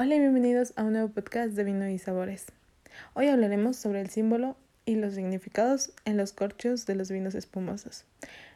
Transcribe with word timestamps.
Hola 0.00 0.14
y 0.14 0.20
bienvenidos 0.20 0.74
a 0.76 0.84
un 0.84 0.92
nuevo 0.92 1.08
podcast 1.08 1.54
de 1.54 1.64
vino 1.64 1.88
y 1.88 1.98
sabores. 1.98 2.46
Hoy 3.14 3.26
hablaremos 3.26 3.76
sobre 3.76 4.00
el 4.00 4.10
símbolo 4.10 4.56
y 4.84 4.94
los 4.94 5.14
significados 5.14 5.90
en 6.04 6.16
los 6.16 6.32
corchos 6.32 6.86
de 6.86 6.94
los 6.94 7.10
vinos 7.10 7.34
espumosos. 7.34 8.04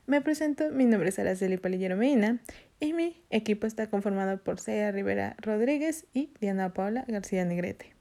Me 0.06 0.20
presento, 0.20 0.70
mi 0.70 0.84
nombre 0.84 1.08
es 1.08 1.18
Araceli 1.18 1.56
Palillero 1.56 1.96
Medina 1.96 2.38
y 2.78 2.92
mi 2.92 3.20
equipo 3.30 3.66
está 3.66 3.90
conformado 3.90 4.38
por 4.38 4.60
Sea 4.60 4.92
Rivera 4.92 5.34
Rodríguez 5.40 6.06
y 6.14 6.30
Diana 6.40 6.72
Paula 6.74 7.04
García 7.08 7.44
Negrete. 7.44 7.92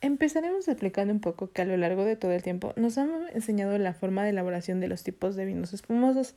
Empezaremos 0.00 0.66
explicando 0.66 1.12
un 1.12 1.20
poco 1.20 1.50
que 1.50 1.60
a 1.60 1.66
lo 1.66 1.76
largo 1.76 2.06
de 2.06 2.16
todo 2.16 2.32
el 2.32 2.42
tiempo 2.42 2.72
nos 2.76 2.96
han 2.96 3.10
enseñado 3.34 3.76
la 3.76 3.92
forma 3.92 4.24
de 4.24 4.30
elaboración 4.30 4.80
de 4.80 4.88
los 4.88 5.02
tipos 5.02 5.36
de 5.36 5.44
vinos 5.44 5.74
espumosos, 5.74 6.34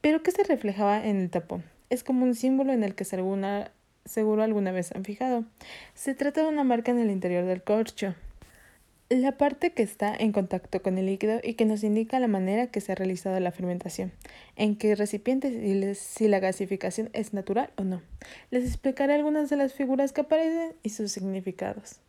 pero 0.00 0.24
que 0.24 0.32
se 0.32 0.42
reflejaba 0.42 1.06
en 1.06 1.20
el 1.20 1.30
tapón. 1.30 1.62
Es 1.88 2.02
como 2.02 2.24
un 2.24 2.34
símbolo 2.34 2.72
en 2.72 2.82
el 2.82 2.96
que 2.96 3.04
según 3.04 3.44
seguro 4.06 4.42
alguna 4.42 4.72
vez 4.72 4.92
han 4.94 5.04
fijado. 5.04 5.44
Se 5.94 6.14
trata 6.14 6.42
de 6.42 6.48
una 6.48 6.64
marca 6.64 6.90
en 6.90 6.98
el 6.98 7.10
interior 7.10 7.44
del 7.44 7.62
corcho. 7.62 8.14
La 9.08 9.38
parte 9.38 9.70
que 9.70 9.84
está 9.84 10.16
en 10.16 10.32
contacto 10.32 10.82
con 10.82 10.98
el 10.98 11.06
líquido 11.06 11.38
y 11.44 11.54
que 11.54 11.64
nos 11.64 11.84
indica 11.84 12.18
la 12.18 12.26
manera 12.26 12.66
que 12.66 12.80
se 12.80 12.90
ha 12.90 12.96
realizado 12.96 13.38
la 13.38 13.52
fermentación, 13.52 14.10
en 14.56 14.74
qué 14.74 14.96
recipiente 14.96 15.48
y 15.48 15.94
si 15.94 16.26
la 16.26 16.40
gasificación 16.40 17.10
es 17.12 17.32
natural 17.32 17.70
o 17.76 17.84
no. 17.84 18.02
Les 18.50 18.64
explicaré 18.64 19.14
algunas 19.14 19.48
de 19.48 19.56
las 19.56 19.74
figuras 19.74 20.12
que 20.12 20.22
aparecen 20.22 20.74
y 20.82 20.88
sus 20.90 21.12
significados. 21.12 22.00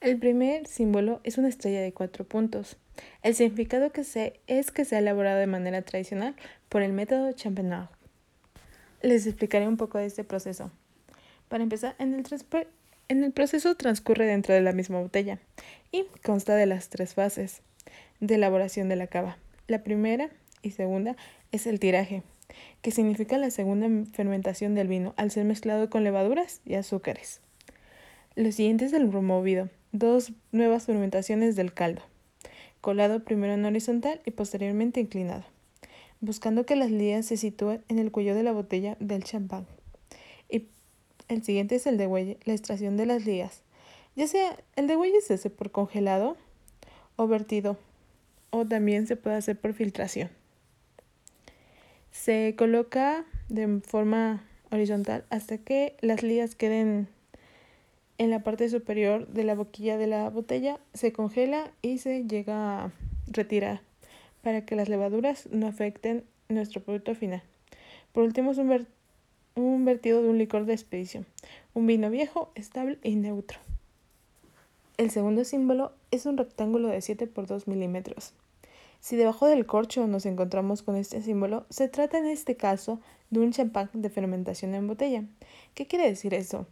El 0.00 0.18
primer 0.18 0.66
símbolo 0.66 1.20
es 1.22 1.36
una 1.36 1.48
estrella 1.48 1.82
de 1.82 1.92
cuatro 1.92 2.24
puntos. 2.24 2.78
El 3.22 3.34
significado 3.34 3.92
que 3.92 4.04
se 4.04 4.40
es 4.46 4.70
que 4.70 4.86
se 4.86 4.96
ha 4.96 5.00
elaborado 5.00 5.38
de 5.38 5.46
manera 5.46 5.82
tradicional 5.82 6.34
por 6.70 6.82
el 6.82 6.92
método 6.92 7.30
Champenois. 7.32 7.88
Les 9.02 9.26
explicaré 9.26 9.66
un 9.66 9.76
poco 9.76 9.98
de 9.98 10.06
este 10.06 10.22
proceso. 10.22 10.70
Para 11.48 11.64
empezar, 11.64 11.96
en 11.98 12.14
el, 12.14 12.24
en 13.08 13.24
el 13.24 13.32
proceso 13.32 13.74
transcurre 13.74 14.26
dentro 14.26 14.54
de 14.54 14.60
la 14.60 14.70
misma 14.72 15.00
botella 15.00 15.40
y 15.90 16.04
consta 16.24 16.54
de 16.54 16.66
las 16.66 16.88
tres 16.88 17.14
fases 17.14 17.62
de 18.20 18.36
elaboración 18.36 18.88
de 18.88 18.94
la 18.94 19.08
cava. 19.08 19.38
La 19.66 19.82
primera 19.82 20.30
y 20.62 20.70
segunda 20.70 21.16
es 21.50 21.66
el 21.66 21.80
tiraje, 21.80 22.22
que 22.80 22.92
significa 22.92 23.38
la 23.38 23.50
segunda 23.50 23.88
fermentación 24.12 24.76
del 24.76 24.86
vino 24.86 25.14
al 25.16 25.32
ser 25.32 25.46
mezclado 25.46 25.90
con 25.90 26.04
levaduras 26.04 26.60
y 26.64 26.74
azúcares. 26.74 27.40
Lo 28.36 28.52
siguiente 28.52 28.84
es 28.84 28.92
el 28.92 29.12
removido, 29.12 29.68
dos 29.90 30.32
nuevas 30.52 30.86
fermentaciones 30.86 31.56
del 31.56 31.74
caldo, 31.74 32.02
colado 32.80 33.24
primero 33.24 33.54
en 33.54 33.64
horizontal 33.64 34.20
y 34.24 34.30
posteriormente 34.30 35.00
inclinado 35.00 35.51
buscando 36.22 36.64
que 36.64 36.76
las 36.76 36.90
lías 36.90 37.26
se 37.26 37.36
sitúen 37.36 37.84
en 37.88 37.98
el 37.98 38.10
cuello 38.10 38.34
de 38.34 38.44
la 38.44 38.52
botella 38.52 38.96
del 39.00 39.24
champán. 39.24 39.66
Y 40.48 40.68
el 41.28 41.42
siguiente 41.42 41.74
es 41.74 41.86
el 41.86 41.98
de 41.98 42.06
huelle, 42.06 42.38
la 42.44 42.54
extracción 42.54 42.96
de 42.96 43.06
las 43.06 43.26
lías. 43.26 43.62
Ya 44.14 44.26
sea 44.28 44.56
el 44.76 44.86
de 44.86 44.96
huelle 44.96 45.20
se 45.20 45.34
hace 45.34 45.50
por 45.50 45.72
congelado 45.72 46.36
o 47.16 47.26
vertido, 47.26 47.76
o 48.50 48.64
también 48.64 49.06
se 49.06 49.16
puede 49.16 49.36
hacer 49.36 49.60
por 49.60 49.74
filtración. 49.74 50.30
Se 52.12 52.54
coloca 52.56 53.24
de 53.48 53.80
forma 53.80 54.44
horizontal 54.70 55.24
hasta 55.28 55.58
que 55.58 55.96
las 56.02 56.22
lías 56.22 56.54
queden 56.54 57.08
en 58.18 58.30
la 58.30 58.44
parte 58.44 58.68
superior 58.68 59.26
de 59.26 59.42
la 59.42 59.56
boquilla 59.56 59.98
de 59.98 60.06
la 60.06 60.30
botella, 60.30 60.78
se 60.94 61.12
congela 61.12 61.72
y 61.82 61.98
se 61.98 62.24
llega 62.28 62.84
a 62.84 62.92
retirar 63.26 63.80
para 64.42 64.64
que 64.64 64.76
las 64.76 64.88
levaduras 64.88 65.48
no 65.50 65.66
afecten 65.66 66.24
nuestro 66.48 66.82
producto 66.82 67.14
final. 67.14 67.42
Por 68.12 68.24
último, 68.24 68.52
es 68.52 68.58
un, 68.58 68.86
un 69.54 69.84
vertido 69.84 70.22
de 70.22 70.28
un 70.28 70.38
licor 70.38 70.66
de 70.66 70.74
expedición, 70.74 71.26
un 71.74 71.86
vino 71.86 72.10
viejo, 72.10 72.52
estable 72.54 72.98
y 73.02 73.16
neutro. 73.16 73.58
El 74.98 75.10
segundo 75.10 75.44
símbolo 75.44 75.92
es 76.10 76.26
un 76.26 76.36
rectángulo 76.36 76.88
de 76.88 77.00
7 77.00 77.26
por 77.26 77.46
2 77.46 77.66
milímetros. 77.66 78.34
Si 79.00 79.16
debajo 79.16 79.46
del 79.46 79.66
corcho 79.66 80.06
nos 80.06 80.26
encontramos 80.26 80.82
con 80.82 80.94
este 80.94 81.22
símbolo, 81.22 81.66
se 81.70 81.88
trata 81.88 82.18
en 82.18 82.26
este 82.26 82.56
caso 82.56 83.00
de 83.30 83.40
un 83.40 83.50
champán 83.50 83.90
de 83.94 84.10
fermentación 84.10 84.74
en 84.74 84.86
botella. 84.86 85.24
¿Qué 85.74 85.86
quiere 85.86 86.06
decir 86.06 86.34
eso? 86.34 86.66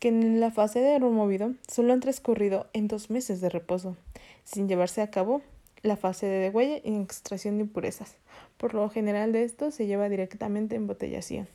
Que 0.00 0.08
en 0.08 0.40
la 0.40 0.50
fase 0.50 0.80
de 0.80 0.98
removido 0.98 1.54
solo 1.70 1.92
han 1.92 2.00
transcurrido 2.00 2.66
en 2.72 2.88
dos 2.88 3.10
meses 3.10 3.40
de 3.40 3.48
reposo, 3.48 3.96
sin 4.42 4.66
llevarse 4.66 5.02
a 5.02 5.10
cabo 5.10 5.42
la 5.82 5.96
fase 5.96 6.26
de 6.26 6.38
degüelle 6.38 6.82
y 6.84 7.00
extracción 7.00 7.56
de 7.56 7.64
impurezas. 7.64 8.16
Por 8.56 8.74
lo 8.74 8.88
general 8.88 9.32
de 9.32 9.44
esto 9.44 9.70
se 9.70 9.86
lleva 9.86 10.08
directamente 10.08 10.76
en 10.76 10.86
botellación. 10.86 11.48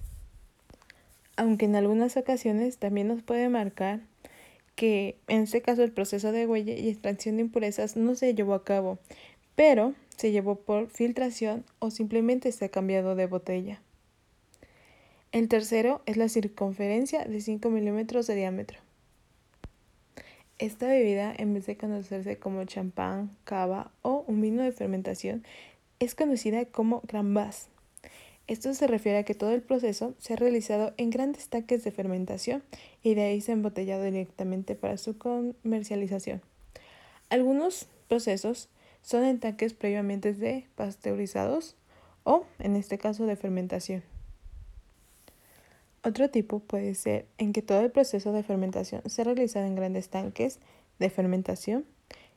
Aunque 1.35 1.66
en 1.66 1.75
algunas 1.75 2.16
ocasiones 2.16 2.78
también 2.78 3.07
nos 3.07 3.23
puede 3.23 3.50
marcar 3.50 4.01
que 4.75 5.17
en 5.28 5.44
este 5.44 5.62
caso 5.62 5.83
el 5.83 5.91
proceso 5.91 6.31
de 6.31 6.47
huelle 6.47 6.79
y 6.79 6.89
extracción 6.89 7.38
de 7.38 7.44
impurezas 7.44 7.95
no 7.95 8.16
se 8.16 8.33
llevó 8.33 8.53
a 8.53 8.63
cabo, 8.63 9.00
pero 9.56 9.94
se 10.16 10.31
llevó 10.31 10.56
por 10.56 10.89
filtración 10.89 11.66
o 11.79 11.91
simplemente 11.91 12.51
se 12.51 12.66
ha 12.66 12.69
cambiado 12.69 13.16
de 13.16 13.28
botella. 13.28 13.81
El 15.31 15.47
tercero 15.47 16.01
es 16.06 16.17
la 16.17 16.29
circunferencia 16.29 17.25
de 17.25 17.41
5 17.41 17.69
milímetros 17.72 18.28
de 18.28 18.35
diámetro. 18.35 18.79
Esta 20.59 20.88
bebida, 20.88 21.33
en 21.35 21.56
vez 21.56 21.66
de 21.66 21.75
conocerse 21.75 22.38
como 22.38 22.63
champán, 22.66 23.31
cava 23.44 23.91
o 24.03 24.12
un 24.28 24.41
vino 24.41 24.63
de 24.63 24.72
fermentación, 24.72 25.44
es 26.00 26.16
conocida 26.16 26.66
como 26.66 27.01
Grand 27.07 27.34
Bass. 27.34 27.69
Esto 28.47 28.73
se 28.73 28.88
refiere 28.88 29.19
a 29.19 29.23
que 29.23 29.35
todo 29.35 29.51
el 29.51 29.61
proceso 29.61 30.16
se 30.17 30.34
ha 30.34 30.35
realizado 30.35 30.94
en 30.97 31.09
grandes 31.09 31.47
tanques 31.47 31.84
de 31.84 31.91
fermentación 31.91 32.62
y 33.01 33.13
de 33.13 33.23
ahí 33.23 33.39
se 33.41 33.51
ha 33.51 33.56
embotellado 33.56 34.03
directamente 34.03 34.75
para 34.75 34.97
su 34.97 35.17
comercialización. 35.17 36.41
Algunos 37.29 37.88
procesos 38.09 38.69
son 39.01 39.23
en 39.23 39.39
tanques 39.39 39.73
previamente 39.73 40.33
de 40.33 40.67
pasteurizados 40.75 41.75
o, 42.25 42.45
en 42.59 42.75
este 42.75 42.97
caso, 42.97 43.25
de 43.25 43.35
fermentación. 43.35 44.03
Otro 46.03 46.29
tipo 46.29 46.59
puede 46.59 46.95
ser 46.95 47.25
en 47.38 47.53
que 47.53 47.62
todo 47.62 47.79
el 47.79 47.91
proceso 47.91 48.33
de 48.33 48.44
fermentación 48.44 49.01
se 49.06 49.22
ha 49.22 49.25
realizado 49.25 49.66
en 49.66 49.75
grandes 49.75 50.09
tanques 50.09 50.59
de 51.00 51.09
fermentación 51.09 51.85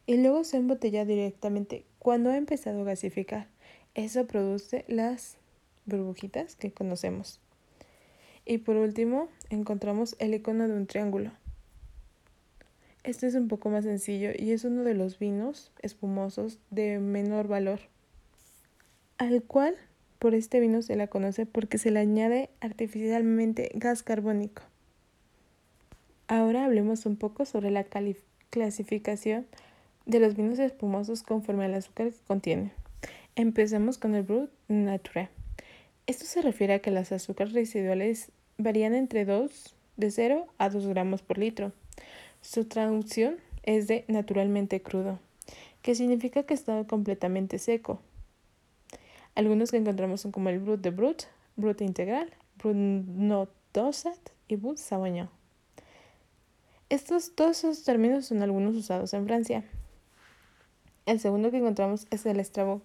y 0.06 0.16
luego 0.16 0.44
se 0.44 0.56
embotella 0.56 1.04
directamente 1.04 1.84
cuando 1.98 2.30
ha 2.30 2.36
empezado 2.36 2.82
a 2.82 2.84
gasificar. 2.84 3.48
Eso 3.94 4.26
produce 4.26 4.84
las 4.88 5.36
burbujitas 5.86 6.54
que 6.56 6.72
conocemos. 6.72 7.40
Y 8.44 8.58
por 8.58 8.76
último, 8.76 9.28
encontramos 9.50 10.14
el 10.18 10.34
icono 10.34 10.68
de 10.68 10.74
un 10.74 10.86
triángulo. 10.86 11.32
Este 13.02 13.26
es 13.26 13.34
un 13.34 13.48
poco 13.48 13.70
más 13.70 13.84
sencillo 13.84 14.30
y 14.36 14.52
es 14.52 14.64
uno 14.64 14.82
de 14.82 14.94
los 14.94 15.18
vinos 15.18 15.72
espumosos 15.80 16.58
de 16.70 16.98
menor 16.98 17.46
valor, 17.48 17.80
al 19.18 19.42
cual 19.42 19.76
por 20.18 20.34
este 20.34 20.60
vino 20.60 20.82
se 20.82 20.96
la 20.96 21.06
conoce 21.06 21.46
porque 21.46 21.78
se 21.78 21.90
le 21.90 22.00
añade 22.00 22.50
artificialmente 22.60 23.70
gas 23.74 24.02
carbónico. 24.02 24.62
Ahora 26.26 26.64
hablemos 26.64 27.06
un 27.06 27.16
poco 27.16 27.44
sobre 27.44 27.70
la 27.70 27.86
clasificación 28.50 29.46
de 30.06 30.20
los 30.20 30.34
vinos 30.34 30.58
espumosos 30.58 31.22
conforme 31.22 31.66
al 31.66 31.74
azúcar 31.74 32.10
que 32.10 32.18
contienen. 32.26 32.72
Empecemos 33.34 33.98
con 33.98 34.14
el 34.14 34.22
Brut 34.22 34.50
Nature. 34.68 35.28
Esto 36.06 36.24
se 36.24 36.40
refiere 36.40 36.74
a 36.74 36.78
que 36.78 36.90
las 36.90 37.12
azúcares 37.12 37.52
residuales 37.52 38.32
varían 38.56 38.94
entre 38.94 39.24
2 39.24 39.76
de 39.96 40.10
0 40.10 40.46
a 40.56 40.70
2 40.70 40.86
gramos 40.86 41.22
por 41.22 41.36
litro. 41.36 41.72
Su 42.40 42.64
traducción 42.64 43.36
es 43.62 43.88
de 43.88 44.04
naturalmente 44.08 44.80
crudo, 44.80 45.18
que 45.82 45.94
significa 45.94 46.44
que 46.44 46.54
está 46.54 46.84
completamente 46.84 47.58
seco, 47.58 48.00
algunos 49.36 49.70
que 49.70 49.76
encontramos 49.76 50.22
son 50.22 50.32
como 50.32 50.48
el 50.48 50.60
Brut 50.60 50.80
de 50.80 50.90
Brut, 50.90 51.24
Brut 51.56 51.82
integral, 51.82 52.32
Brut 52.56 52.74
no 52.74 53.48
dosat 53.74 54.18
y 54.48 54.56
Brut 54.56 54.78
sauvignon. 54.78 55.28
Estos, 56.88 57.34
todos 57.34 57.58
esos 57.58 57.84
términos 57.84 58.24
son 58.24 58.42
algunos 58.42 58.74
usados 58.74 59.12
en 59.12 59.26
Francia. 59.26 59.62
El 61.06 61.20
segundo 61.20 61.52
que 61.52 61.58
encontramos 61.58 62.08
es 62.10 62.26
el 62.26 62.40
estrabo. 62.40 62.82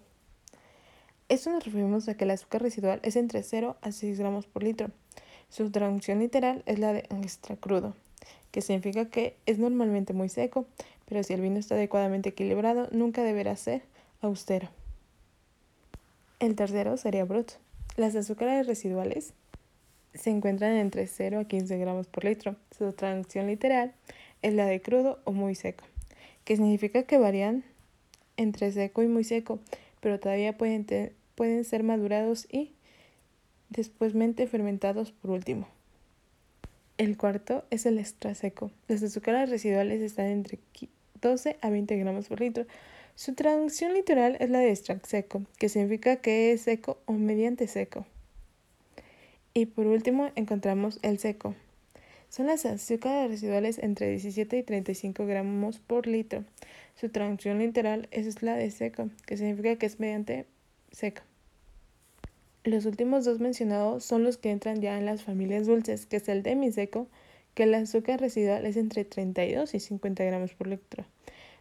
Esto 1.28 1.50
nos 1.50 1.64
referimos 1.64 2.08
a 2.08 2.16
que 2.16 2.22
el 2.22 2.30
azúcar 2.30 2.62
residual 2.62 3.00
es 3.02 3.16
entre 3.16 3.42
0 3.42 3.76
a 3.80 3.90
6 3.90 4.16
gramos 4.16 4.46
por 4.46 4.62
litro. 4.62 4.92
Su 5.48 5.72
traducción 5.72 6.20
literal 6.20 6.62
es 6.66 6.78
la 6.78 6.92
de 6.92 7.00
extra 7.10 7.56
crudo, 7.56 7.96
que 8.52 8.62
significa 8.62 9.06
que 9.06 9.36
es 9.46 9.58
normalmente 9.58 10.12
muy 10.12 10.28
seco, 10.28 10.66
pero 11.08 11.24
si 11.24 11.32
el 11.32 11.40
vino 11.40 11.58
está 11.58 11.74
adecuadamente 11.74 12.28
equilibrado, 12.28 12.88
nunca 12.92 13.24
deberá 13.24 13.56
ser 13.56 13.82
austero. 14.20 14.68
El 16.38 16.54
tercero 16.54 16.96
sería 16.98 17.24
brut. 17.24 17.50
Las 17.96 18.14
azúcares 18.14 18.68
residuales 18.68 19.34
se 20.14 20.30
encuentran 20.30 20.76
entre 20.76 21.08
0 21.08 21.40
a 21.40 21.44
15 21.44 21.76
gramos 21.76 22.06
por 22.06 22.24
litro. 22.24 22.54
Su 22.70 22.92
traducción 22.92 23.48
literal 23.48 23.94
es 24.42 24.54
la 24.54 24.66
de 24.66 24.80
crudo 24.80 25.18
o 25.24 25.32
muy 25.32 25.56
seco, 25.56 25.84
que 26.44 26.54
significa 26.54 27.02
que 27.02 27.18
varían 27.18 27.64
entre 28.36 28.72
seco 28.72 29.02
y 29.02 29.08
muy 29.08 29.24
seco, 29.24 29.60
pero 30.00 30.18
todavía 30.18 30.56
pueden, 30.56 30.86
pueden 31.34 31.64
ser 31.64 31.82
madurados 31.82 32.46
y 32.50 32.72
despuésmente 33.70 34.46
fermentados 34.46 35.12
por 35.12 35.30
último. 35.30 35.68
El 36.98 37.16
cuarto 37.16 37.64
es 37.70 37.86
el 37.86 37.98
extra 37.98 38.34
seco. 38.34 38.70
Las 38.86 39.02
azúcares 39.02 39.50
residuales 39.50 40.00
están 40.02 40.26
entre 40.26 40.58
12 41.20 41.56
a 41.60 41.70
20 41.70 41.96
gramos 41.96 42.28
por 42.28 42.40
litro. 42.40 42.66
Su 43.14 43.34
traducción 43.34 43.94
literal 43.94 44.36
es 44.40 44.50
la 44.50 44.58
de 44.58 44.70
extra 44.70 45.00
seco, 45.04 45.42
que 45.58 45.68
significa 45.68 46.16
que 46.16 46.52
es 46.52 46.62
seco 46.62 46.98
o 47.06 47.12
mediante 47.12 47.66
seco. 47.66 48.06
Y 49.54 49.66
por 49.66 49.86
último 49.86 50.30
encontramos 50.34 50.98
el 51.02 51.18
seco. 51.18 51.54
Son 52.32 52.46
las 52.46 52.64
azúcares 52.64 53.30
residuales 53.30 53.78
entre 53.78 54.08
17 54.08 54.56
y 54.56 54.62
35 54.62 55.26
gramos 55.26 55.80
por 55.80 56.06
litro. 56.06 56.44
Su 56.94 57.10
traducción 57.10 57.58
literal 57.58 58.08
es 58.10 58.42
la 58.42 58.56
de 58.56 58.70
seco, 58.70 59.10
que 59.26 59.36
significa 59.36 59.76
que 59.76 59.84
es 59.84 60.00
mediante 60.00 60.46
seco. 60.92 61.20
Los 62.64 62.86
últimos 62.86 63.26
dos 63.26 63.38
mencionados 63.38 64.02
son 64.06 64.24
los 64.24 64.38
que 64.38 64.50
entran 64.50 64.80
ya 64.80 64.96
en 64.96 65.04
las 65.04 65.22
familias 65.22 65.66
dulces, 65.66 66.06
que 66.06 66.16
es 66.16 66.28
el 66.30 66.42
demiseco, 66.42 67.06
que 67.52 67.64
el 67.64 67.74
azúcar 67.74 68.18
residual 68.18 68.64
es 68.64 68.78
entre 68.78 69.04
32 69.04 69.74
y 69.74 69.80
50 69.80 70.24
gramos 70.24 70.54
por 70.54 70.68
litro. 70.68 71.04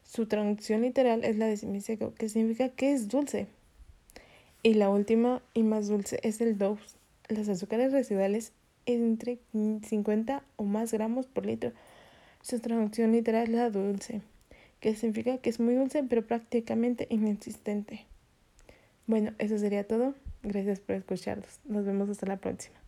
Su 0.06 0.28
traducción 0.28 0.84
literal 0.84 1.26
es 1.26 1.36
la 1.36 1.48
de 1.48 1.58
semiseco, 1.58 2.14
que 2.14 2.30
significa 2.30 2.70
que 2.70 2.94
es 2.94 3.10
dulce. 3.10 3.48
Y 4.64 4.76
la 4.76 4.90
última 4.90 5.42
y 5.54 5.64
más 5.64 5.90
dulce 5.90 6.22
es 6.24 6.40
el 6.40 6.58
dose. 6.58 6.96
Las 7.28 7.50
azúcares 7.50 7.92
residuales 7.92 8.54
entre 8.86 9.40
50 9.54 10.44
o 10.56 10.64
más 10.64 10.92
gramos 10.92 11.28
por 11.28 11.46
litro. 11.46 11.72
Su 12.42 12.60
traducción 12.60 13.12
literal 13.12 13.44
es 13.44 13.50
la 13.50 13.70
dulce, 13.70 14.22
que 14.80 14.96
significa 14.96 15.38
que 15.38 15.50
es 15.50 15.60
muy 15.60 15.76
dulce 15.76 16.04
pero 16.04 16.26
prácticamente 16.26 17.08
inexistente. 17.10 18.06
Bueno, 19.08 19.34
eso 19.38 19.58
sería 19.58 19.88
todo. 19.88 20.16
Gracias 20.44 20.80
por 20.80 20.96
escucharnos. 20.96 21.60
Nos 21.66 21.86
vemos 21.86 22.10
hasta 22.10 22.26
la 22.26 22.38
próxima. 22.38 22.81